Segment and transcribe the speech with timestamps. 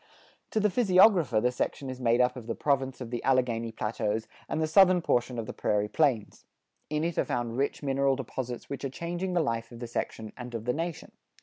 [0.49, 4.27] To the physiographer the section is made up of the province of the Alleghany Plateaus
[4.49, 6.43] and the southern portion of the Prairie Plains.
[6.89, 10.33] In it are found rich mineral deposits which are changing the life of the section
[10.35, 11.11] and of the nation.